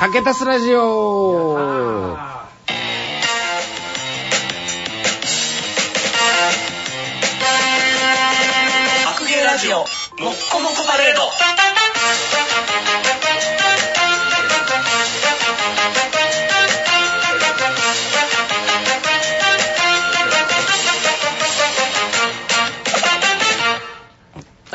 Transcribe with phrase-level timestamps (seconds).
[0.00, 1.58] かけたすラジオ。
[9.50, 9.86] ラジオもっ
[10.52, 11.59] こもこパレード。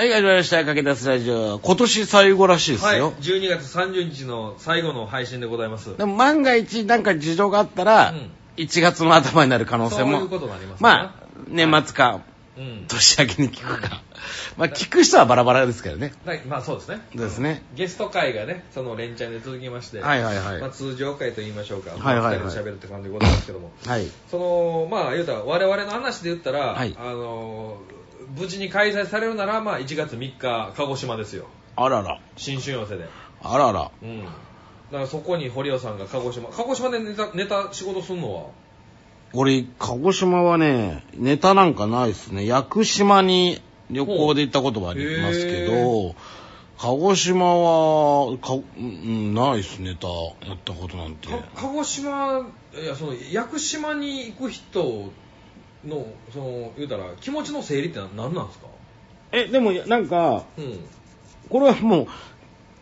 [0.06, 0.64] い、始まりました。
[0.66, 1.60] かけたすラジオ。
[1.60, 3.14] 今年最後らしいですはい、よ。
[3.20, 5.98] 12月30日の最後の配信でございます。
[5.98, 10.14] でも万が一なんか事情があったら、うん1月の頭になる可能性も。
[10.14, 11.14] そういうことになりますねまあ、
[11.50, 12.22] 年末か、
[12.58, 12.86] うん。
[12.88, 14.02] 年明けに聞くか。
[14.58, 16.14] まあ、聞く人はバラバラですけどね。
[16.26, 17.02] はいまあそうですね。
[17.14, 17.64] ですね。
[17.76, 24.08] ゲスト会がね、その連チャンで続きまして、はいはいはいまあ、通常会と言いましょうか、はいはいはいまあ二人で喋るって感じでございますけども、はい。
[24.32, 27.78] その、まあ言うたら、我々の話で言ったら、はいあの、
[28.38, 31.46] 無事に開催されるなら、まあ1月3日、鹿児島ですよ。
[31.76, 32.20] あらら。
[32.36, 33.06] 新春寄せで。
[33.42, 33.92] あらら。
[34.02, 34.24] うん。
[34.26, 38.46] だからそこに堀尾さんが鹿児島、鹿児島でネタ、ネタ仕事するのは？
[39.34, 42.46] 俺、鹿児島はね、ネタなんかないですね。
[42.46, 46.16] 屋久島に旅行で行ったことはありますけど、
[46.78, 50.08] 鹿児島は、かうん、ないです、ネタ。
[50.48, 51.28] やったことなんて。
[51.28, 55.10] か鹿児島いやその屋久島に行く人
[55.86, 58.68] のその言うたら気持ちの整理って何なんですか？
[59.32, 60.80] え、でも、なんか、うん。
[61.50, 62.08] これはもう、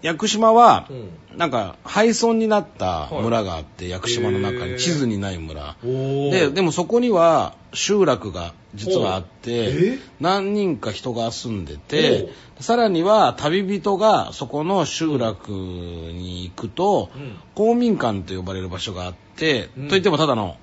[0.01, 1.37] 屋久島はう、ん。
[1.37, 5.75] なんか、廃村になった村があって、屋久島の中に地図にない村。
[5.83, 12.29] おで、でもそこには集落が実はあってえ、何人か人が住んでて、
[12.59, 17.35] さらには旅人がそこの集落に行くと、うん。
[17.55, 19.87] 公民館と呼ばれる場所があって、うん。
[19.87, 20.57] といってもただの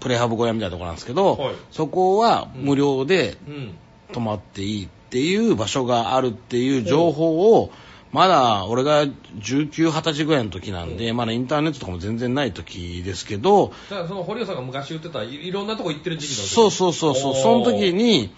[0.00, 1.54] プレハブ小屋みたいなところなんですけど、はい。
[1.70, 3.74] そこは無料でうん。
[4.12, 7.72] 泊まっていいっていう場所があるっていう情報を、
[8.12, 16.54] まだ俺が19、20歳ぐらいの時なんで、まだインターネットとかも全然ない時ですけど、だからその堀尾さんが昔言ってたいいろんなとこ行ってる時期の時。
[16.54, 18.32] そうそうそうそう、その時に、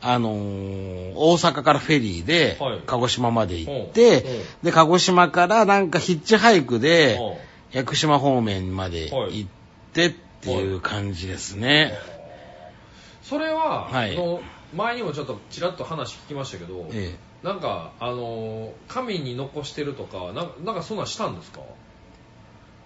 [0.00, 2.80] あのー大阪からフェリーではい。
[2.86, 3.92] 鹿児島まで行っうん。
[3.92, 4.42] て、うん。
[4.62, 7.78] で、鹿児島からなんかヒッチハイクでうん。
[7.78, 9.48] 屋久島方面まで行っ
[9.92, 11.98] てっていう感じですね。
[13.22, 14.16] それは、はい。
[14.16, 14.40] あの
[14.74, 21.60] 前にもちょっとちらっと話聞きましたけど、えなんかあの紙に残してるとかなんなんかそんなんしたんですか？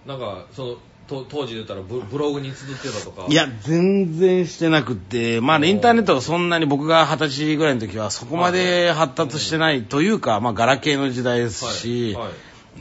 [0.05, 0.77] なんかその
[1.07, 3.25] と当時で言ったらブブログに綴ってたとか。
[3.27, 12.23] えいや、全然してなくて、まあインターネットがそんなに僕が二十歳ぐらいの時はそこまで発達してないというか、まあガラケーの時代ですし、はい。
[12.27, 12.31] は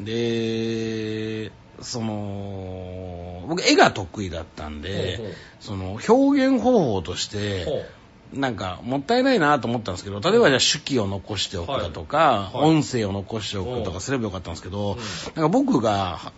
[0.00, 0.04] い。
[0.04, 1.50] で、
[1.80, 5.36] その、僕絵が得意だったんで、ほうほう。
[5.60, 7.86] その表現方法として、
[8.32, 12.62] なんかもったいないなと思ったんですけど、例えばじゃあ手記を残しておくだとか、はい。
[12.62, 12.70] はい。
[12.70, 14.96] 音声を残しておくとかすればよかったんですけど、
[15.34, 16.32] なんか僕が、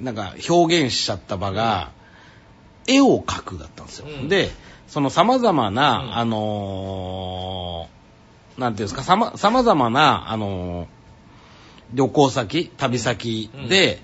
[0.00, 1.90] なんか表現しちゃった場が、
[2.86, 4.06] 絵を描くだったんですよ。
[4.06, 4.28] うん。
[4.28, 4.50] で、
[4.86, 6.16] その様々な、うん。
[6.16, 7.94] あのー
[8.60, 10.86] なんていうんですか、さま、様々な、あのー
[11.92, 14.00] 旅行先、旅先で、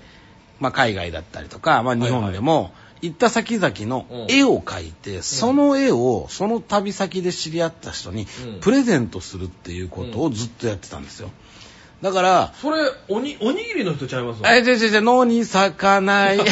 [0.61, 8.59] まあ海外だったりとか、まあ日本でも、行った先々の絵を描いて、その絵をその旅先で知り合った人にうん。
[8.61, 11.31] プレゼントするっていうことをずっとやってたんですよ。
[12.01, 12.77] だから、それ
[13.09, 14.41] おにおにぎりの人ちゃいます？
[14.45, 16.39] え、違う違う違う、脳に咲かない。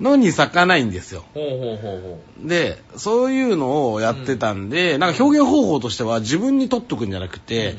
[0.00, 1.24] 脳に咲かないんですよ。
[1.32, 2.00] ほうほうほう
[2.42, 7.76] ほで、そういうのをやってたんで、なんか表現方法としては自分に取っとくんじゃなくて、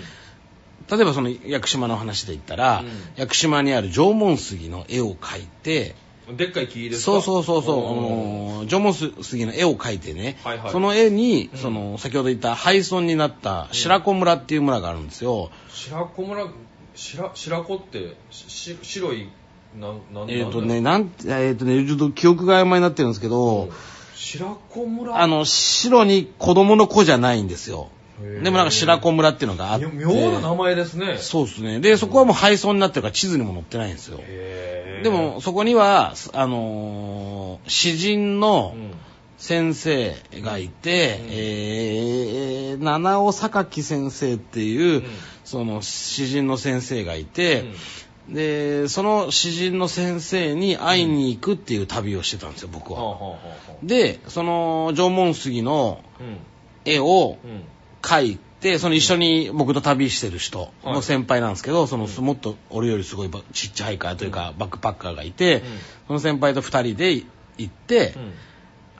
[0.90, 2.88] 例えばその屋久島の話で言ったら、うん。
[3.18, 5.96] 屋久島にある縄文杉の絵を描いて、
[6.32, 7.12] うでっかい木ですか？
[7.12, 8.64] そうそうそうそう、あおー。
[8.64, 10.72] の縄文杉の絵を描いてね、はいはい。
[10.72, 11.60] その絵に、うん。
[11.60, 15.52] その先ほど言った廃村になった白子村っていう村があるんですよ。
[15.70, 16.48] 白子村
[16.96, 19.30] 白白子って白い
[19.78, 23.70] なんなんえっ、とね、なんえっ、とね、ちょっと記憶が曖昧になってるんですけど、
[24.16, 25.22] 白子村？
[25.22, 27.90] あの、白に子供の子じゃないんですよ。
[28.20, 29.86] でもなんか白子村っていうのがあって。
[29.86, 31.18] 妙な名前ですね。
[31.20, 31.80] そうですね。
[31.80, 34.20] で、そこはもう廃村になってるから地図にも載ってないんですよ。
[35.04, 38.92] でも、そこには、あのー詩人のうん。
[39.40, 41.28] 先生がいて、うん。
[41.30, 45.04] えー、七尾榊先生っていう、うん。
[45.46, 47.66] その詩人の先生がいて、
[48.30, 53.38] で、その詩人の先生に会いに行くっていう旅をしてたんですよ、僕は。
[53.84, 56.38] で、その縄文杉のうん。
[56.86, 57.64] 絵をうん
[58.02, 60.94] 描いて、その一緒に僕と旅してる人はい。
[60.94, 65.64] の先輩なんですけど、そのもっと俺よりすごいばちっちゃいカーというか、バックパッカーがいて、
[66.08, 67.26] その先輩と二人で行
[67.66, 68.34] って、うん。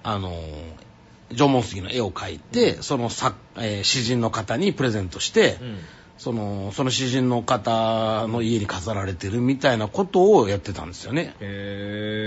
[0.04, 0.88] あのー
[1.36, 5.78] 縄文杉の絵を描いて、その作、えー詩人の方にプレゼントして、うん
[6.18, 11.36] その、その詩人の方の家に飾られてるみたいなことをやってたんですよね。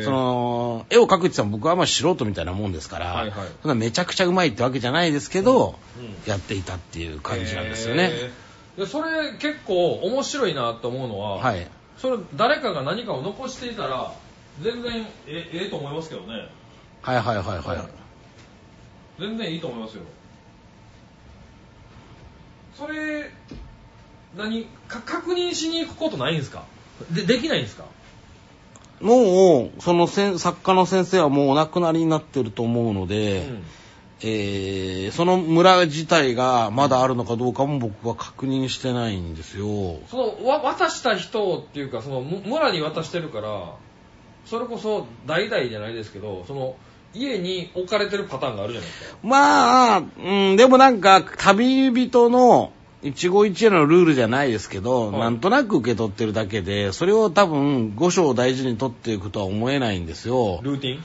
[0.04, 8.12] その、絵を描くって言ったら僕はまあ素人みたいなもんですから、はいはいそんなめちゃくちゃうまいってわけじゃないですけど、うんやっていたっていう感じなんですよね。
[8.76, 11.66] でそれ結構面白いなと思うのは、はい。
[11.96, 14.14] それ誰かが何かを残していたら
[14.62, 16.48] 全然えええと思いますけどね
[17.02, 19.20] はいはいはいはい。
[19.20, 20.02] 全然いいと思いますよ
[22.74, 23.30] それ
[24.36, 26.64] 何か確認しに行くことないんですか？
[27.10, 27.84] でできないんですか？
[29.00, 33.62] もう、そのせん作家の先生はもうお亡くなりになってると思うので、うん。
[34.22, 39.98] えーその村自体がまだあるのかどうかも僕は確認してないんですよ。
[40.10, 43.72] そのわ渡した人っていうかそのむ村に渡してるから
[44.44, 46.76] それこそ代々じゃないですけどその
[47.14, 49.16] 家に置かれてるパターンがあるじゃないですか。
[49.22, 50.02] まあ、う
[50.52, 60.60] ん、でもなんか、旅人の一期一会のルールじゃないですけど、はいなんとなく受け取ってるだけで、それを多分、五章を大事に取っていくとは思えないんですよ。
[60.62, 61.04] ルーティン？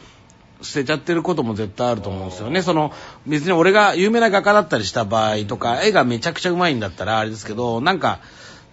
[0.62, 2.62] 捨てちゃってることも絶対あると思うんですよね。
[2.62, 2.92] その、
[3.28, 8.20] 別に俺が有名な画家だったりした場合とか、絵がめちゃくちゃうまいんだったらあれですけど、なんか、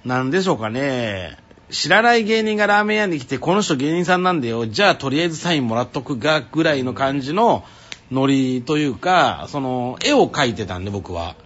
[0.05, 1.37] なんでしょうかね。
[1.71, 4.67] 知らない芸人がラーメン屋に来て、この人芸人さんなんだよ。
[4.67, 7.65] じゃあとりあえずサインもらっとくが、ぐらいの感じの
[8.11, 11.37] ノリというか、その、絵を描いてたんで僕は。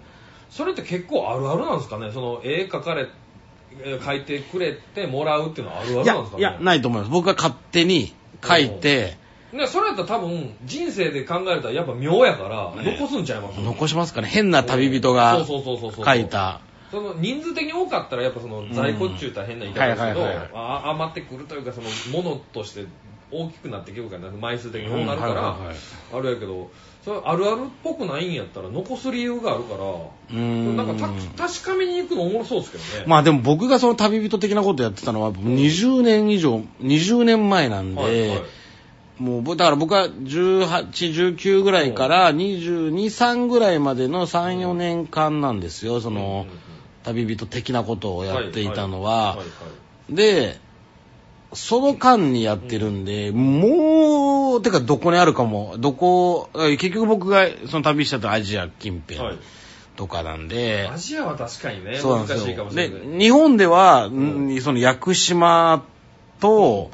[0.56, 2.10] それって結構あるあるなんですかね？
[2.12, 3.08] その絵描かれ
[3.84, 6.40] え描いてくれてもらうっていうのはあるあるいやなんですか、ね？
[6.40, 7.10] いや、ないと思います。
[7.10, 9.18] 僕が勝手に描いて、
[9.52, 12.96] でそれやったら多分人生で考えたらやっぱ妙やからね。
[12.98, 13.60] 残すんちゃいます？
[13.60, 14.28] 残しますかね？
[14.28, 16.04] 変な旅人がそうそうそうそうそう。
[16.04, 16.60] 描いた。
[16.90, 22.86] その人数的に多かったらやっぱその在庫っちゅうたら変な言い方ですけど、はいはいはいはいあ余ってくるというかそのものとして
[23.44, 25.56] 大きくなってくるから枚数的に多くなるから、
[26.12, 26.70] あれやけど
[27.04, 30.76] それあるあるっぽくないんやったら残す理由があるからうーん。
[30.76, 30.94] なんか
[31.36, 38.42] た確かめに行くのおもろそうですけどね、まあでも僕がその旅人的なことやってたのは20年以上、20年前なんで、はいはい。
[39.18, 40.90] もうぼだから僕は18、
[41.38, 46.46] 19ぐらいから22、3ぐらいまでの3、4年間なんですよ、その
[47.02, 49.38] 旅人的なことをやっていたのは。
[50.08, 50.16] いい。
[50.16, 50.60] で、
[51.52, 59.38] その間にやってるんで、もう、てかどこにあるかも、どこ、え結局僕がその旅したとアジア近辺はい。
[59.96, 62.44] とかなんで、アジアは確かにねそうなんですよ。
[62.44, 62.70] 難しいかも。
[62.70, 63.00] しれない。
[63.00, 64.60] で、日本では、ん。
[64.60, 65.84] その屋久島
[66.40, 66.90] と、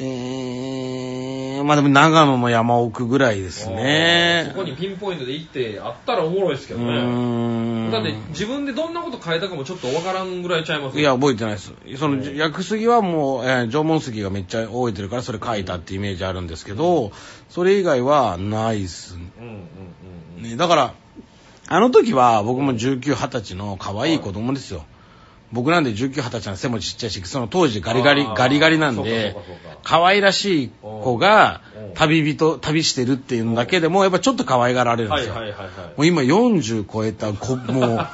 [0.00, 4.46] えー、まあでも長野の山奥ぐらいですね。
[4.48, 7.90] そこにピンポイントで行ってあったらおもろいですけうどね。
[7.90, 11.74] だって自分でどんなこと変えたかもちょっとわからんぐらいちゃいますいや、覚えてないです。
[11.98, 17.12] その、うん薬杉はもう、えー縄文杉がめっちゃ覚えてるから、それ書いたってイメージあるんですけど、
[17.50, 19.58] それ以外はないっすうんうんうん
[20.38, 20.56] うんね。
[20.56, 20.94] だから、
[21.68, 24.84] あの時は僕も19、20歳の可愛い子供ですよ。
[25.52, 29.36] 僕なんで19、20歳の背もちっちゃいし、その当時ガリガリガリガリなんで
[29.82, 31.94] 可愛らしい子がうん。
[31.94, 35.34] 旅人、旅してるっていうのだけでも、やっぱちょっと可愛がられるんですよ。
[35.34, 35.68] はいはいはいはい。
[35.88, 38.06] もう今40超えた子、もう、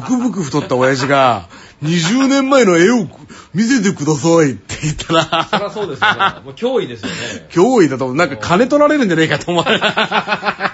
[0.00, 1.48] ブクブク太った親父が、
[1.82, 3.06] 20年前の絵を
[3.52, 6.18] 見せてくださいって言ったそりゃら、そうですよね。
[6.44, 7.14] もう脅威ですよね。
[7.52, 8.14] 脅威だと。
[8.14, 9.64] なんか金取られるんじゃねえかと思う。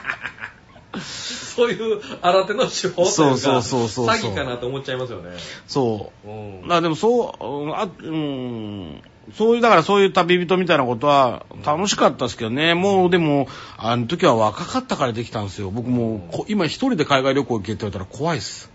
[1.60, 5.36] そういう新手の手法というかそうそうそう詐欺かなと思っちゃいますよね
[5.66, 6.28] そう。
[6.28, 9.02] うんまあでもそう、うんあうん、
[9.34, 12.74] そういう、だからそういう旅人みたいなことは楽しかったですけどね。
[12.74, 15.70] もうでも、あの時は若かったからできたんですよ。
[15.70, 18.70] 僕もうこ今一人で海外旅行行けって言われたら怖いっす。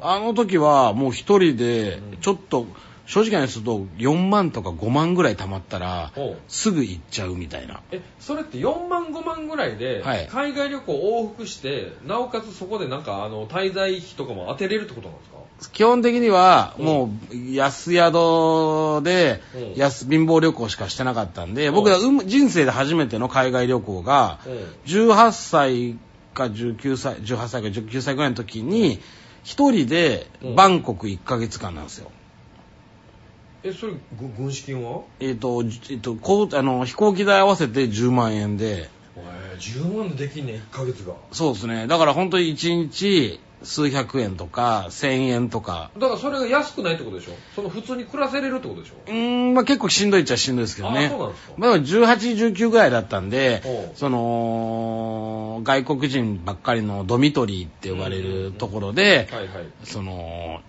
[0.00, 2.66] あの時はもう一人で、ちょっと、
[3.06, 6.12] 正直な話すると4万とか5万ぐらい貯まったら
[6.48, 7.80] すぐ行っちゃうみたいな。
[7.92, 10.26] えそれって4万5万ぐらいではい。
[10.28, 15.36] 海外旅行往復してなおかつそこでなんかあの滞在費とかも当てれるってことなんですか？
[15.72, 19.80] 基本的にはもう安宿でうん。
[19.80, 24.38] 安貧乏旅行しかしてなかったんで僕はうん人生で初めての海外旅行が
[24.86, 25.96] 18歳
[26.34, 29.00] か19歳18歳か19歳ぐらいの時に
[29.44, 32.10] 一人でバンコク1ヶ月間なんですよ。
[33.68, 35.02] えそれぐ軍資金は？
[35.20, 38.88] えっ、と、じえっとこうあの飛行機代合わせて10万円で。
[39.16, 41.14] えー10万でできんねん1ヶ月が。
[41.32, 41.86] そうですね。
[41.86, 45.90] だから本当に1日数百円とか1000円とか。
[45.98, 47.32] だからそれが安くないってことでしょ？
[47.54, 48.96] その普通に暮らせれるってことでしょ？
[49.06, 49.14] うー
[49.50, 51.06] ん、まあ結構しんどいっちゃしんどいですけどね。
[51.06, 51.52] あそうなんですか。
[51.56, 53.62] まあ18、19ぐらいだったんで
[53.94, 59.66] その、外国人ばっかりのドミトリーって呼ばれるところで、はいはい。
[59.84, 60.60] その、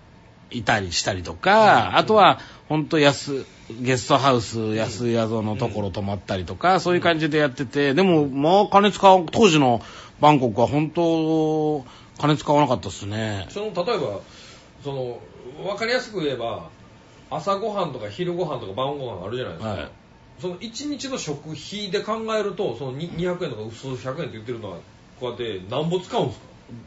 [0.52, 2.40] いたりしたりとか、あとは、
[2.70, 3.46] 本当安、
[3.82, 9.82] ゲストハウス、安宿のところ泊まったりとか、そういう感じでやってて、でも、まあ金使う、当時の
[10.22, 11.86] バンコクは本当、
[12.20, 13.46] 金使わなかったですね。
[13.50, 14.22] その例えば
[14.84, 15.20] その
[15.64, 16.70] 分かりやすく言えば
[17.30, 19.90] 朝ごはんとか昼ごはんとか晩ごはんあるじゃないですか、はい。
[20.42, 24.78] その1日の食費で考えるとそのに200円とか数百円って言ってるのは
[25.20, 26.46] こうやってなんぼ使うんですか？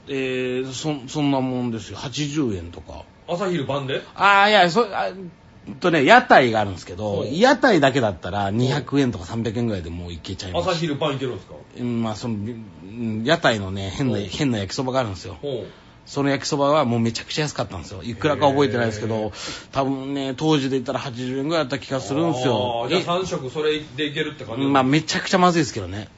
[0.08, 1.98] えー、そそんなもんですよ。
[1.98, 4.02] 80円とか朝昼晩で？
[4.14, 5.30] ああいやそあうん
[5.78, 7.24] とね屋台があるんですけどう。
[7.26, 10.68] ん屋台だけだったら200円とか300円ぐらいでもういけちゃいます。
[10.70, 11.54] 朝昼晩いけるんですか？
[11.78, 14.20] うんまあそのうん屋台のね変なう。
[14.22, 15.36] ん変な焼きそばがあるんですよ。
[15.40, 15.64] ほ
[16.06, 18.02] その焼きそばはもうめちゃくちゃ安かったんですよ。
[18.02, 19.32] いくらか覚えてないですけへど
[19.70, 22.82] 多分ね当時で言ったら80円ぐらいだった気がうするんですよ。
[22.84, 26.08] あーじゃあ3食それでいけるって感じまあめちゃくちゃまずいですけどね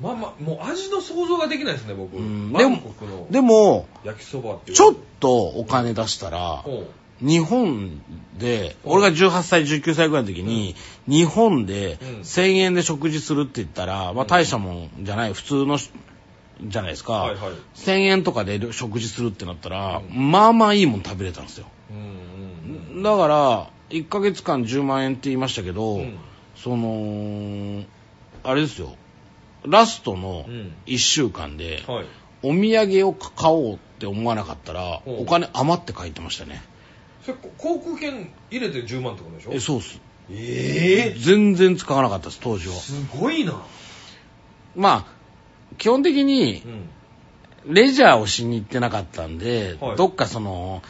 [0.00, 2.16] まあまあもう味の想像ができないですね僕。
[2.16, 2.52] うん。
[2.52, 6.84] バンコクのでも焼きそばっていうちょっとお金出したらほ
[7.20, 8.02] 日本
[8.38, 10.74] で俺が18歳19歳ぐらいの時に
[11.06, 12.20] 日本でうん。
[12.20, 15.90] 1000円で食事するって言ったらまあ大したもんじゃない普通のし
[16.62, 17.52] じゃないですか、はいはい。
[17.74, 21.66] 1000円とかで食事するってなったら、まあまあいいもん食べれたんですよ。
[21.90, 23.02] ううんうん。
[23.02, 26.18] だから1ヶ月間10万円って言いましたけど、うん。
[26.56, 27.82] その
[28.44, 28.94] あれですよ
[29.66, 30.74] ラストのうん。
[30.86, 32.06] 1週間で、はい。
[32.42, 35.18] お土産を買おうって思わなかったら、うん。
[35.20, 36.62] お金余って書いてましたね。
[37.24, 39.52] それ航空券入れて10万ってことでしょ？
[39.52, 39.98] えそうっす。
[40.30, 42.74] ええ全然使わなかったです当時は。
[42.74, 43.62] すごいな。
[44.76, 45.06] まあ
[45.78, 46.62] 基本的に
[47.66, 47.74] うん。
[47.74, 49.96] レジャーをしに行ってなかったんで、はい。
[49.96, 50.82] どっかその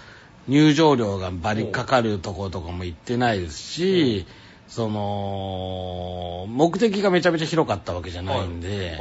[0.49, 4.26] 入場料がバリかかるところとかも行ってないですし、
[4.75, 8.88] その目的がめちゃめちゃ広かったわけじゃないんで、はい。
[8.88, 8.99] はい。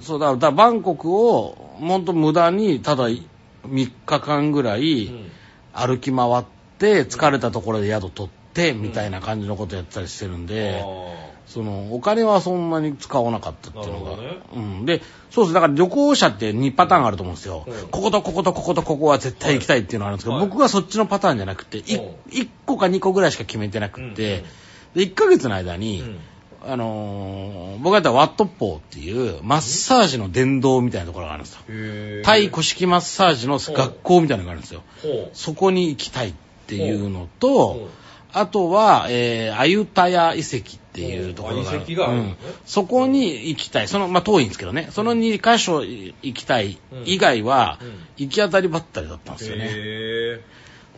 [0.00, 3.22] そうだだからバンコクを本当無駄にただ3
[3.64, 5.30] 日間ぐらいうん。
[5.74, 6.44] 歩き回っ
[6.78, 14.38] て疲れたところで宿取ってみたいな感じのことやったりしてるんで、あそのお金はそんなに使わなかったっていうのが、ね。
[14.54, 15.54] うん、でそうです。
[15.54, 17.88] だから旅行者って2パターンあると思うんですよ、うん。
[17.88, 20.46] こことこことこことここは絶対行きたいっていうのがあるんですけど、はい。
[20.46, 22.04] 僕はそっちのパターンじゃなくて 1, う
[22.44, 22.48] ん。
[22.66, 24.50] 個か2個ぐらいしか決めてなくて、うんうん
[24.94, 26.18] で1ヶ月の間に、うん
[26.66, 32.22] あのー僕がやったワットッポーっていうマッサージの殿堂みたいなところがあるんですよ。
[32.24, 34.82] タイ古式マッサージの学校みたいなのがあるんですよ。
[35.02, 36.34] ほそこに行きたいっ
[36.66, 37.88] ていうのと、
[38.32, 41.80] あとは、えー、アユタヤ遺跡っていうところがある。
[41.80, 43.88] 遺跡がうんそこに行きたい。
[43.88, 44.88] その、まあ、遠いんですけどね。
[44.90, 49.64] その2箇所行きたい以外はうん、行き当たりばったりだったんですよね。
[49.64, 50.40] だかへ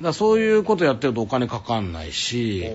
[0.02, 2.70] らそういうことやってるとお金かかんないし、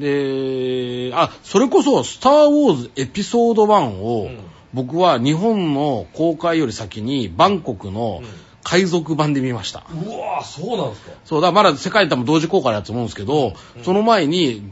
[0.00, 4.38] で、あ、それこそ、スター・ウォーズエピソード1を、うん。
[4.72, 8.28] 僕は日本の公開より先にバンコクのうん。
[8.62, 9.84] 海賊版で見ました。
[9.90, 11.12] ううわーそうなんですか。
[11.24, 14.70] そうだ、まだ世界多分同時公開だと思うんですけど、その前に、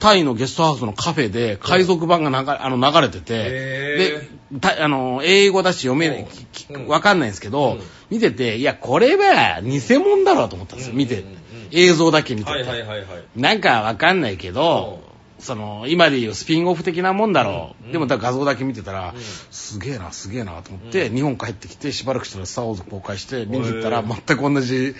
[0.00, 7.80] タイのゲストハウスのカフェで海賊版が流れあの流れてて、へで、たあの、英語だし読めない、ききうんわかんないんですけど、うん。
[8.10, 11.37] 見てて、いや、これは偽物だろうと思ったんですよ、見てうんうんうんうん。
[11.72, 12.50] 映像だけ見てて。
[12.50, 13.06] はいはいはいはい。
[13.36, 15.00] なんかわかんないけど、
[15.38, 17.86] その、今で言うスピンオフ的なもんだろう。
[17.86, 17.92] うん。
[17.92, 19.20] でも画像だけ見てたら、うん。
[19.50, 21.14] すげえな、すげえなと思って、うん。
[21.14, 24.94] 日本帰ってきて、しばらくしたらスターウォーズ公開して、見に行ったらへ全く同じ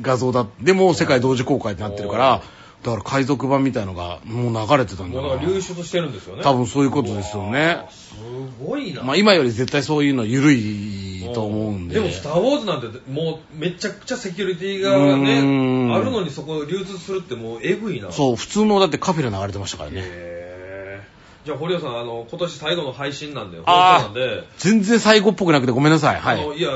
[0.00, 0.46] 画像だ。
[0.60, 2.42] でも世界同時公開ってなってるから、
[2.82, 6.42] だから海賊版みたいのがもう流れてたんだなもうだから流出してるんですよね。
[6.42, 7.86] 多分そういうことですよね。
[7.90, 8.14] す
[8.64, 9.02] ごいな。
[9.02, 11.94] まあ今より絶対そういうの緩いと思うんで。
[11.94, 15.94] でも「スター・ウォーズ」なんてもうめちゃくちゃセキュリティがうねん。
[15.94, 18.10] あるのにそこ流通するってもうえぐいな。
[18.12, 20.40] そう、普通のだってカフェで流れてましたからね。
[21.42, 24.02] じゃあ堀尾さんあの今年最後の配信なんであー。
[24.04, 24.44] なんで。
[24.58, 26.20] 全然最後っぽくなくてごめんなさい。
[26.20, 26.58] はい。
[26.58, 26.70] いや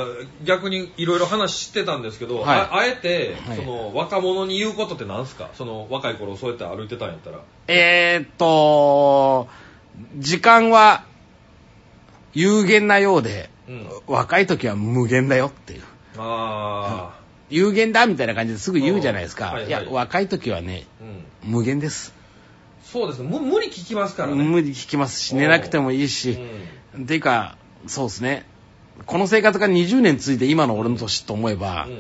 [0.44, 2.58] 逆にいろいろ話してたんですけど、はい。
[2.60, 3.58] ああえて、はい。
[3.58, 5.50] その若者に言うことってなんすか？
[5.54, 7.40] その若い頃そうやって歩いてたんやったら。
[7.68, 9.48] えーっと、
[10.16, 11.04] 時間は
[12.32, 13.88] 有限なようで、うん。
[14.06, 15.82] 若い時は無限だよっていう。
[16.16, 19.46] あ有限だみたいな感じですぐ言うじゃないですか。
[19.46, 19.68] うんはいはい。
[19.68, 21.04] いや、若い時はね、あ
[21.44, 21.52] うん。
[21.52, 22.14] 無限です。
[22.82, 23.28] そうですね。
[23.28, 24.42] む無理聞きますからね。
[24.42, 25.20] 無理聞きます。
[25.20, 26.38] し、寝なくてもいいし、
[26.96, 27.56] うていうか、
[27.86, 28.46] そうですね。
[29.06, 31.90] この生活が20年続いて今の俺の年と思えばん、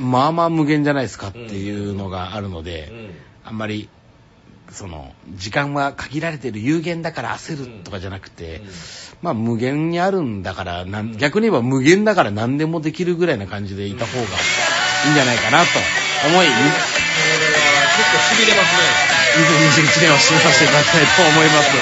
[0.00, 0.10] ん。
[0.10, 3.10] まあまあ無限じゃないですかっていうのがあるので、うん。
[3.44, 3.88] あんまり、
[4.72, 8.68] その、時間は限られてる有限だから焦るとかじゃなくて、うん
[9.22, 14.24] まあ無限にあるんだからなん、逆に言えば無限だから何でもできるぐらいな感じでいた方が
[15.06, 15.66] いいんじゃないかなと
[16.26, 16.72] 思い、これは
[17.96, 18.82] 結構しびれますね
[19.32, 21.70] 2021年を締めさせていただきたいと思います。
[21.70, 21.78] え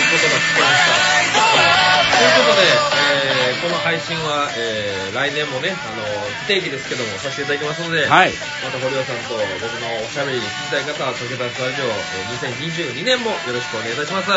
[0.00, 1.08] ー、ことが聞けました。
[2.16, 3.07] ということで、
[3.68, 6.04] の配信は、えー来年もね、あの、
[6.44, 8.32] 不定期ですけども、させていただきますので、はい。
[8.62, 14.30] また堀尾さんと僕のおしゃべりに聞きたい方は、溶け出すラジオ、えー2022年もよろしくお願いいたします。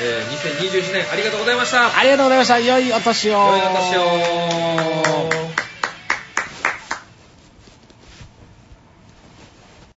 [0.00, 1.96] えー2021年ありがとうございました。
[1.96, 2.58] ありがとうございました。
[2.60, 3.32] 良いお年を。
[3.32, 3.96] 良いお年
[5.38, 5.41] を。